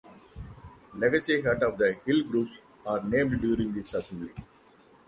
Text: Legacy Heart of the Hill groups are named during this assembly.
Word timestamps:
Legacy 0.95 1.41
Heart 1.43 1.61
of 1.61 1.77
the 1.77 1.93
Hill 2.07 2.23
groups 2.23 2.57
are 2.87 3.03
named 3.03 3.39
during 3.39 3.71
this 3.71 3.93
assembly. 3.93 4.33